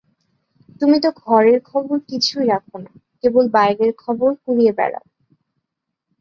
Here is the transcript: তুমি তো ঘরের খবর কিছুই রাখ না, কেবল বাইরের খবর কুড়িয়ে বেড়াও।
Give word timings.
তুমি 0.81 0.97
তো 0.99 1.09
ঘরের 1.23 1.59
খবর 1.63 1.97
কিছুই 2.09 2.45
রাখ 2.47 2.63
না, 2.75 2.91
কেবল 3.21 3.45
বাইরের 3.49 3.91
খবর 4.03 4.29
কুড়িয়ে 4.43 4.73
বেড়াও। 4.77 5.05